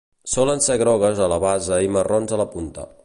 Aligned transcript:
Solen 0.35 0.63
ser 0.67 0.77
grogues 0.83 1.21
a 1.25 1.27
la 1.33 1.39
base 1.45 1.79
i 1.89 1.93
marrons 1.99 2.35
a 2.39 2.41
la 2.43 2.49
punta. 2.57 2.89